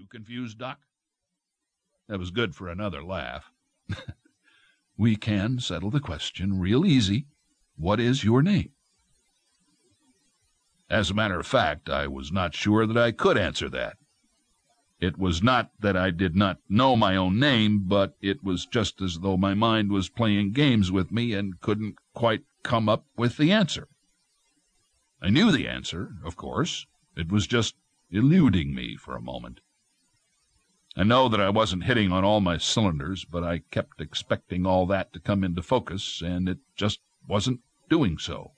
you 0.00 0.06
confused, 0.06 0.58
Doc? 0.58 0.78
That 2.08 2.18
was 2.18 2.30
good 2.30 2.54
for 2.54 2.68
another 2.68 3.04
laugh. 3.04 3.52
we 4.96 5.14
can 5.14 5.60
settle 5.60 5.90
the 5.90 6.00
question 6.00 6.58
real 6.58 6.86
easy. 6.86 7.26
What 7.76 8.00
is 8.00 8.24
your 8.24 8.42
name? 8.42 8.70
As 10.88 11.10
a 11.10 11.14
matter 11.14 11.38
of 11.38 11.46
fact, 11.46 11.90
I 11.90 12.06
was 12.06 12.32
not 12.32 12.54
sure 12.54 12.86
that 12.86 12.96
I 12.96 13.12
could 13.12 13.36
answer 13.36 13.68
that. 13.68 13.98
It 15.00 15.18
was 15.18 15.42
not 15.42 15.70
that 15.78 15.96
I 15.96 16.10
did 16.10 16.34
not 16.34 16.58
know 16.68 16.96
my 16.96 17.14
own 17.14 17.38
name, 17.38 17.84
but 17.86 18.16
it 18.20 18.42
was 18.42 18.66
just 18.66 19.00
as 19.02 19.20
though 19.20 19.36
my 19.36 19.54
mind 19.54 19.92
was 19.92 20.08
playing 20.08 20.52
games 20.52 20.90
with 20.90 21.12
me 21.12 21.32
and 21.34 21.60
couldn't 21.60 21.96
quite 22.14 22.44
come 22.62 22.88
up 22.88 23.04
with 23.16 23.36
the 23.36 23.52
answer. 23.52 23.88
I 25.22 25.28
knew 25.28 25.52
the 25.52 25.68
answer, 25.68 26.14
of 26.24 26.36
course. 26.36 26.86
It 27.16 27.30
was 27.30 27.46
just 27.46 27.76
eluding 28.10 28.74
me 28.74 28.96
for 28.96 29.14
a 29.14 29.22
moment. 29.22 29.60
I 31.00 31.02
know 31.02 31.30
that 31.30 31.40
I 31.40 31.48
wasn't 31.48 31.84
hitting 31.84 32.12
on 32.12 32.24
all 32.24 32.42
my 32.42 32.58
cylinders, 32.58 33.24
but 33.24 33.42
I 33.42 33.62
kept 33.70 34.02
expecting 34.02 34.66
all 34.66 34.84
that 34.88 35.14
to 35.14 35.18
come 35.18 35.42
into 35.42 35.62
focus, 35.62 36.20
and 36.22 36.46
it 36.46 36.58
just 36.76 37.00
wasn't 37.26 37.60
doing 37.88 38.18
so. 38.18 38.52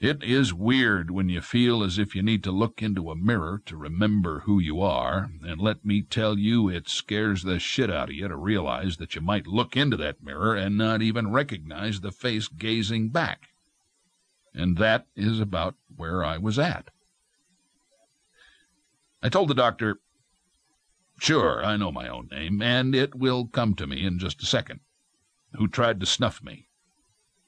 It 0.00 0.24
is 0.24 0.52
weird 0.52 1.12
when 1.12 1.28
you 1.28 1.40
feel 1.40 1.84
as 1.84 2.00
if 2.00 2.16
you 2.16 2.22
need 2.22 2.42
to 2.42 2.50
look 2.50 2.82
into 2.82 3.12
a 3.12 3.16
mirror 3.16 3.62
to 3.66 3.76
remember 3.76 4.40
who 4.40 4.58
you 4.58 4.80
are, 4.80 5.30
and 5.46 5.60
let 5.60 5.84
me 5.84 6.02
tell 6.02 6.36
you, 6.36 6.68
it 6.68 6.88
scares 6.88 7.44
the 7.44 7.60
shit 7.60 7.88
out 7.88 8.08
of 8.08 8.16
you 8.16 8.26
to 8.26 8.36
realize 8.36 8.96
that 8.96 9.14
you 9.14 9.20
might 9.20 9.46
look 9.46 9.76
into 9.76 9.96
that 9.98 10.20
mirror 10.20 10.56
and 10.56 10.76
not 10.76 11.00
even 11.00 11.30
recognize 11.30 12.00
the 12.00 12.10
face 12.10 12.48
gazing 12.48 13.10
back. 13.10 13.50
And 14.52 14.78
that 14.78 15.06
is 15.14 15.38
about 15.38 15.76
where 15.94 16.24
I 16.24 16.38
was 16.38 16.58
at. 16.58 16.88
I 19.22 19.28
told 19.28 19.46
the 19.46 19.54
doctor, 19.54 20.00
Sure, 21.18 21.64
I 21.64 21.76
know 21.76 21.90
my 21.90 22.08
own 22.08 22.28
name, 22.30 22.60
and 22.60 22.94
it 22.94 23.14
will 23.14 23.46
come 23.46 23.74
to 23.74 23.86
me 23.86 24.04
in 24.04 24.18
just 24.18 24.42
a 24.42 24.46
second. 24.46 24.80
Who 25.54 25.66
tried 25.66 26.00
to 26.00 26.06
snuff 26.06 26.42
me? 26.42 26.68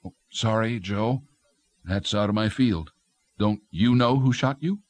Oh, 0.05 0.15
sorry, 0.31 0.81
Joe. 0.81 1.23
That's 1.84 2.15
out 2.15 2.29
of 2.29 2.34
my 2.34 2.48
field. 2.48 2.92
Don't 3.39 3.62
you 3.70 3.95
know 3.95 4.19
who 4.19 4.33
shot 4.33 4.62
you? 4.62 4.81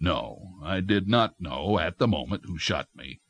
No, 0.00 0.54
I 0.62 0.80
did 0.80 1.08
not 1.08 1.40
know 1.40 1.78
at 1.78 1.98
the 1.98 2.08
moment 2.08 2.44
who 2.46 2.58
shot 2.58 2.88
me, 2.94 3.20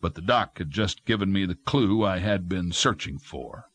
but 0.00 0.14
the 0.14 0.20
doc 0.20 0.58
had 0.58 0.70
just 0.70 1.04
given 1.04 1.32
me 1.32 1.46
the 1.46 1.54
clue 1.54 2.04
I 2.04 2.18
had 2.18 2.48
been 2.48 2.72
searching 2.72 3.18
for. 3.18 3.70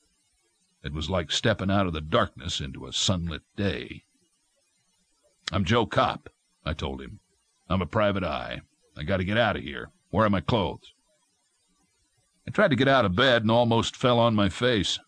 It 0.84 0.94
was 0.94 1.10
like 1.10 1.32
stepping 1.32 1.72
out 1.72 1.88
of 1.88 1.94
the 1.94 2.02
darkness 2.02 2.62
into 2.62 2.86
a 2.86 2.94
sunlit 2.94 3.44
day. 3.56 4.04
I'm 5.52 5.66
Joe 5.66 5.86
Copp, 5.86 6.30
I 6.66 6.74
told 6.74 7.02
him. 7.02 7.20
I'm 7.70 7.82
a 7.82 7.88
private 7.88 8.24
eye. 8.24 8.62
I 8.98 9.04
got 9.04 9.18
to 9.18 9.24
get 9.24 9.38
out 9.38 9.56
of 9.56 9.64
here. 9.64 9.90
Where 10.10 10.26
are 10.26 10.30
my 10.30 10.42
clothes? 10.42 10.94
I 12.48 12.52
tried 12.52 12.70
to 12.70 12.76
get 12.76 12.88
out 12.88 13.06
of 13.06 13.16
bed 13.16 13.44
and 13.44 13.52
almost 13.52 13.96
fell 13.96 14.20
on 14.20 14.36
my 14.36 14.50
face. 14.50 15.00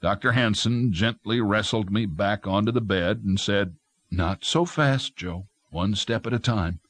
Dr. 0.00 0.32
Hanson 0.32 0.92
gently 0.92 1.40
wrestled 1.40 1.90
me 1.90 2.06
back 2.06 2.46
onto 2.46 2.72
the 2.72 2.80
bed 2.80 3.22
and 3.24 3.38
said, 3.38 3.76
Not 4.10 4.44
so 4.44 4.64
fast, 4.64 5.16
Joe. 5.16 5.46
One 5.70 5.94
step 5.94 6.26
at 6.26 6.32
a 6.32 6.38
time. 6.38 6.80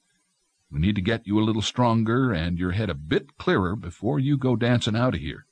We 0.70 0.80
need 0.80 0.94
to 0.94 1.02
get 1.02 1.26
you 1.26 1.38
a 1.38 1.44
little 1.44 1.62
stronger 1.62 2.32
and 2.32 2.58
your 2.58 2.72
head 2.72 2.88
a 2.88 2.94
bit 2.94 3.36
clearer 3.36 3.76
before 3.76 4.18
you 4.18 4.38
go 4.38 4.56
dancing 4.56 4.96
out 4.96 5.14
of 5.14 5.20
here. 5.20 5.46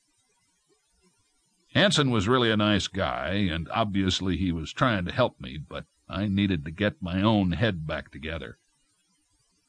Hanson 1.73 2.09
was 2.09 2.27
really 2.27 2.51
a 2.51 2.57
nice 2.57 2.87
guy, 2.87 3.33
and 3.51 3.69
obviously 3.69 4.37
he 4.37 4.51
was 4.51 4.73
trying 4.73 5.05
to 5.05 5.11
help 5.11 5.39
me, 5.39 5.57
but 5.57 5.85
I 6.09 6.27
needed 6.27 6.65
to 6.65 6.71
get 6.71 7.01
my 7.01 7.21
own 7.21 7.51
head 7.53 7.85
back 7.87 8.11
together. 8.11 8.57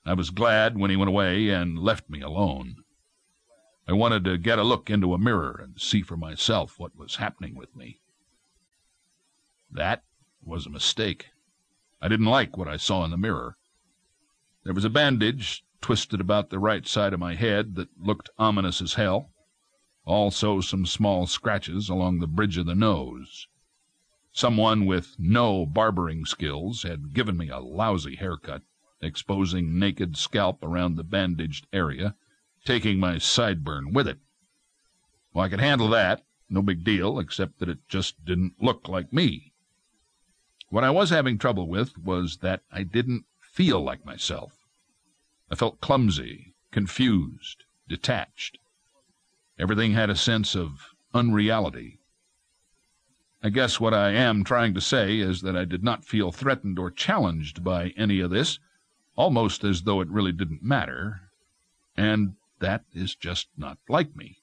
I 0.05 0.15
was 0.15 0.31
glad 0.31 0.77
when 0.77 0.91
he 0.91 0.97
went 0.97 1.11
away 1.11 1.51
and 1.51 1.79
left 1.79 2.11
me 2.11 2.21
alone. 2.21 2.83
I 3.87 3.93
wanted 3.93 4.25
to 4.25 4.37
get 4.37 4.59
a 4.59 4.65
look 4.65 4.91
into 4.91 5.15
a 5.15 5.19
mirror 5.19 5.61
and 5.63 5.81
see 5.81 6.03
for 6.03 6.17
myself 6.17 6.77
what 6.79 6.97
was 6.97 7.17
happening 7.17 7.55
with 7.55 7.77
me. 7.77 8.01
That 9.71 10.03
was 10.43 10.67
a 10.67 10.71
mistake. 10.71 11.29
I 12.01 12.09
didn't 12.09 12.27
like 12.27 12.57
what 12.57 12.67
I 12.67 12.79
saw 12.79 13.05
in 13.05 13.13
the 13.13 13.17
mirror. 13.17 13.57
There 14.65 14.75
was 14.75 14.85
a 14.85 14.91
bandage 14.91 15.65
twisted 15.81 16.21
about 16.21 16.51
the 16.51 16.59
right 16.59 16.87
side 16.87 17.13
of 17.13 17.21
my 17.21 17.35
head 17.37 17.77
that 17.77 17.97
looked 17.97 18.31
ominous 18.39 18.83
as 18.83 18.95
hell. 18.95 19.31
Also, 20.05 20.61
some 20.61 20.85
small 20.85 21.29
scratches 21.29 21.89
along 21.89 22.19
the 22.19 22.27
bridge 22.27 22.59
of 22.59 22.67
the 22.67 22.75
nose. 22.75 23.47
Someone 24.33 24.85
with 24.85 25.15
no 25.17 25.65
barbering 25.65 26.25
skills 26.25 26.83
had 26.83 27.15
given 27.15 27.37
me 27.37 27.51
a 27.51 27.61
lousy 27.61 28.17
haircut 28.17 28.63
exposing 29.03 29.79
naked 29.79 30.17
scalp 30.17 30.63
around 30.63 30.95
the 30.95 31.05
bandaged 31.05 31.67
area, 31.73 32.15
taking 32.65 32.99
my 32.99 33.17
sideburn 33.17 33.93
with 33.93 34.07
it. 34.07 34.19
Well, 35.35 35.45
I 35.45 35.49
could 35.49 35.61
handle 35.61 35.89
that, 35.89 36.25
no 36.49 36.63
big 36.63 36.85
deal, 36.85 37.19
except 37.19 37.59
that 37.59 37.69
it 37.69 37.89
just 37.89 38.25
didn't 38.25 38.55
look 38.61 38.89
like 38.89 39.13
me. 39.13 39.53
What 40.69 40.85
I 40.85 40.91
was 40.91 41.11
having 41.11 41.37
trouble 41.37 41.69
with 41.69 41.99
was 41.99 42.39
that 42.39 42.63
I 42.71 42.83
didn't 42.83 43.25
feel 43.41 43.83
like 43.83 44.07
myself. 44.07 44.53
I 45.51 45.55
felt 45.55 45.81
clumsy, 45.81 46.55
confused, 46.71 47.65
detached. 47.89 48.59
Everything 49.59 49.93
had 49.93 50.09
a 50.09 50.17
sense 50.17 50.55
of 50.55 50.95
unreality. 51.13 51.99
I 53.43 53.51
guess 53.51 53.81
what 53.81 53.93
I 53.93 54.13
am 54.13 54.45
trying 54.45 54.73
to 54.75 54.81
say 54.81 55.19
is 55.19 55.43
that 55.43 55.57
I 55.57 55.65
did 55.65 55.83
not 55.83 56.05
feel 56.05 56.31
threatened 56.33 56.79
or 56.79 56.91
challenged 56.91 57.63
by 57.65 57.89
any 57.97 58.21
of 58.21 58.31
this 58.31 58.59
almost 59.17 59.65
as 59.65 59.83
though 59.83 60.01
it 60.01 60.09
really 60.09 60.33
didn't 60.33 60.63
matter, 60.63 61.31
and 61.97 62.35
that 62.61 62.85
is 62.93 63.15
just 63.15 63.49
not 63.57 63.79
like 63.89 64.17
me. 64.17 64.39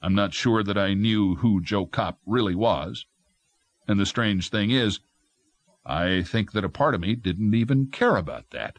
I'm 0.00 0.14
not 0.14 0.34
sure 0.34 0.62
that 0.62 0.78
I 0.78 0.94
knew 0.94 1.36
who 1.36 1.60
Joe 1.60 1.86
Copp 1.86 2.18
really 2.24 2.54
was, 2.54 3.06
and 3.88 3.98
the 3.98 4.06
strange 4.06 4.48
thing 4.50 4.70
is, 4.70 5.00
I 5.84 6.22
think 6.22 6.52
that 6.52 6.64
a 6.64 6.68
part 6.68 6.94
of 6.94 7.00
me 7.00 7.14
didn't 7.14 7.54
even 7.54 7.88
care 7.88 8.16
about 8.16 8.50
that. 8.50 8.78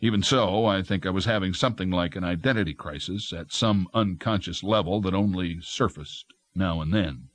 Even 0.00 0.22
so, 0.22 0.66
I 0.66 0.82
think 0.82 1.06
I 1.06 1.10
was 1.10 1.24
having 1.24 1.54
something 1.54 1.90
like 1.90 2.14
an 2.16 2.24
identity 2.24 2.74
crisis 2.74 3.32
at 3.32 3.50
some 3.50 3.88
unconscious 3.94 4.62
level 4.62 5.00
that 5.00 5.14
only 5.14 5.58
surfaced 5.62 6.26
now 6.54 6.82
and 6.82 6.92
then. 6.92 7.30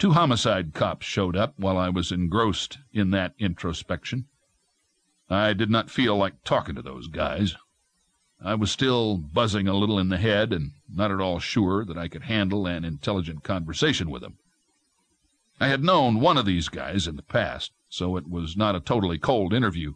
Two 0.00 0.12
homicide 0.12 0.72
cops 0.72 1.04
showed 1.04 1.36
up 1.36 1.58
while 1.58 1.76
I 1.76 1.90
was 1.90 2.10
engrossed 2.10 2.78
in 2.90 3.10
that 3.10 3.34
introspection. 3.38 4.24
I 5.28 5.52
did 5.52 5.68
not 5.68 5.90
feel 5.90 6.16
like 6.16 6.42
talking 6.42 6.74
to 6.76 6.80
those 6.80 7.06
guys. 7.06 7.54
I 8.42 8.54
was 8.54 8.72
still 8.72 9.18
buzzing 9.18 9.68
a 9.68 9.74
little 9.74 9.98
in 9.98 10.08
the 10.08 10.16
head 10.16 10.54
and 10.54 10.72
not 10.90 11.10
at 11.10 11.20
all 11.20 11.38
sure 11.38 11.84
that 11.84 11.98
I 11.98 12.08
could 12.08 12.22
handle 12.22 12.66
an 12.66 12.82
intelligent 12.82 13.44
conversation 13.44 14.08
with 14.08 14.22
them. 14.22 14.38
I 15.60 15.68
had 15.68 15.84
known 15.84 16.18
one 16.18 16.38
of 16.38 16.46
these 16.46 16.70
guys 16.70 17.06
in 17.06 17.16
the 17.16 17.22
past, 17.22 17.70
so 17.90 18.16
it 18.16 18.26
was 18.26 18.56
not 18.56 18.74
a 18.74 18.80
totally 18.80 19.18
cold 19.18 19.52
interview. 19.52 19.92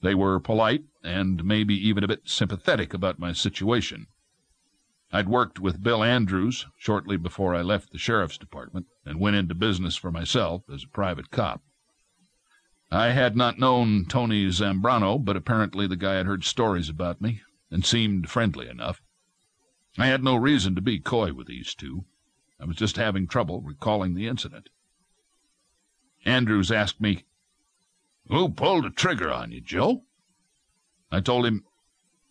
They 0.00 0.14
were 0.14 0.38
polite 0.38 0.84
and 1.02 1.44
maybe 1.44 1.74
even 1.74 2.04
a 2.04 2.08
bit 2.08 2.28
sympathetic 2.28 2.94
about 2.94 3.18
my 3.18 3.32
situation. 3.32 4.06
I'd 5.14 5.28
worked 5.28 5.60
with 5.60 5.82
Bill 5.82 6.02
Andrews 6.02 6.66
shortly 6.78 7.18
before 7.18 7.54
I 7.54 7.60
left 7.60 7.92
the 7.92 7.98
sheriff's 7.98 8.38
department 8.38 8.86
and 9.04 9.20
went 9.20 9.36
into 9.36 9.54
business 9.54 9.94
for 9.94 10.10
myself 10.10 10.62
as 10.72 10.84
a 10.84 10.88
private 10.88 11.30
cop. 11.30 11.60
I 12.90 13.10
had 13.10 13.36
not 13.36 13.58
known 13.58 14.06
Tony 14.06 14.46
Zambrano, 14.48 15.22
but 15.22 15.36
apparently 15.36 15.86
the 15.86 15.96
guy 15.96 16.14
had 16.14 16.24
heard 16.24 16.44
stories 16.44 16.88
about 16.88 17.20
me 17.20 17.42
and 17.70 17.84
seemed 17.84 18.30
friendly 18.30 18.68
enough. 18.68 19.02
I 19.98 20.06
had 20.06 20.24
no 20.24 20.34
reason 20.34 20.74
to 20.76 20.80
be 20.80 20.98
coy 20.98 21.34
with 21.34 21.46
these 21.46 21.74
two. 21.74 22.06
I 22.58 22.64
was 22.64 22.76
just 22.76 22.96
having 22.96 23.26
trouble 23.26 23.60
recalling 23.60 24.14
the 24.14 24.28
incident. 24.28 24.70
Andrews 26.24 26.72
asked 26.72 27.02
me, 27.02 27.24
Who 28.28 28.48
pulled 28.48 28.84
the 28.84 28.90
trigger 28.90 29.30
on 29.30 29.52
you, 29.52 29.60
Joe? 29.60 30.04
I 31.10 31.20
told 31.20 31.44
him 31.44 31.64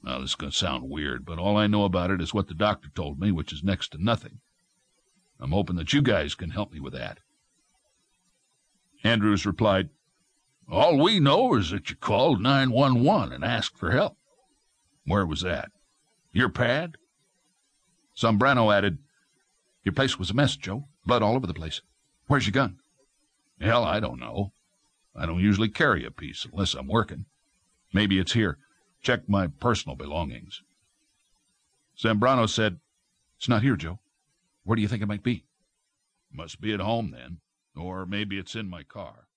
now, 0.04 0.20
this 0.20 0.32
is 0.32 0.36
going 0.36 0.52
to 0.52 0.58
sound 0.58 0.90
weird, 0.90 1.26
but 1.26 1.38
all 1.38 1.58
I 1.58 1.68
know 1.68 1.84
about 1.84 2.10
it 2.10 2.22
is 2.22 2.34
what 2.34 2.48
the 2.48 2.56
doctor 2.56 2.90
told 2.90 3.20
me, 3.20 3.32
which 3.32 3.54
is 3.54 3.64
next 3.64 3.90
to 3.90 4.04
nothing. 4.04 4.40
I'm 5.40 5.52
hoping 5.52 5.76
that 5.76 5.94
you 5.94 6.02
guys 6.02 6.34
can 6.34 6.50
help 6.50 6.72
me 6.72 6.80
with 6.80 6.94
that. 6.94 7.20
Andrews 9.04 9.46
replied, 9.46 9.90
All 10.70 10.98
we 10.98 11.20
know 11.20 11.56
is 11.56 11.70
that 11.70 11.90
you 11.90 11.96
called 11.96 12.42
911 12.42 13.34
and 13.34 13.44
asked 13.44 13.78
for 13.78 13.92
help. 13.92 14.18
Where 15.06 15.26
was 15.26 15.42
that? 15.42 15.72
Your 16.32 16.50
pad? 16.50 16.98
Zambrano 18.18 18.76
added, 18.76 19.00
Your 19.84 19.94
place 19.94 20.18
was 20.18 20.32
a 20.32 20.34
mess, 20.34 20.56
Joe. 20.56 20.88
Blood 21.06 21.22
all 21.22 21.36
over 21.36 21.48
the 21.48 21.54
place. 21.54 21.82
Where's 22.28 22.46
your 22.46 22.54
gun? 22.54 22.78
Hell, 23.60 23.84
I 23.84 24.00
don't 24.00 24.20
know. 24.20 24.54
I 25.16 25.26
don't 25.26 25.42
usually 25.42 25.70
carry 25.70 26.06
a 26.06 26.12
piece 26.12 26.48
unless 26.52 26.74
I'm 26.74 26.88
working. 26.88 27.26
Maybe 27.94 28.18
it's 28.18 28.34
here. 28.34 28.58
Check 29.02 29.28
my 29.28 29.48
personal 29.48 29.96
belongings. 29.96 30.62
Zambrano 31.98 32.48
said, 32.48 32.80
It's 33.38 33.50
not 33.50 33.64
here, 33.64 33.76
Joe. 33.76 34.00
Where 34.64 34.76
do 34.76 34.82
you 34.82 34.88
think 34.88 35.02
it 35.02 35.08
might 35.08 35.24
be? 35.24 35.46
Must 36.32 36.62
be 36.62 36.74
at 36.74 36.80
home, 36.80 37.12
then. 37.12 37.40
Or 37.76 38.06
maybe 38.06 38.38
it's 38.38 38.56
in 38.56 38.70
my 38.70 38.84
car. 38.84 39.28